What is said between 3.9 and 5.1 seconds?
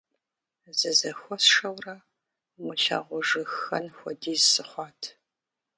хуэдиз сыхъуат.